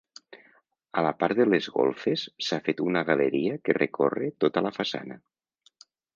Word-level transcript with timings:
A 1.01 1.03
la 1.07 1.11
part 1.19 1.39
de 1.41 1.45
les 1.49 1.67
golfes 1.75 2.23
s'ha 2.47 2.59
fet 2.69 2.81
una 2.87 3.05
galeria 3.11 3.59
que 3.69 3.77
recorre 3.79 4.33
tota 4.47 4.65
la 4.69 4.75
façana. 4.81 5.21